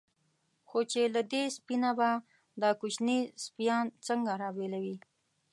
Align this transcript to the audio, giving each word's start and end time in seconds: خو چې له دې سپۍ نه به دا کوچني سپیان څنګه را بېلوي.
خو 0.69 0.79
چې 0.91 1.01
له 1.15 1.21
دې 1.31 1.43
سپۍ 1.55 1.75
نه 1.83 1.91
به 1.97 2.09
دا 2.61 2.69
کوچني 2.79 3.19
سپیان 3.45 3.85
څنګه 4.07 4.31
را 4.41 4.49
بېلوي. 4.57 4.97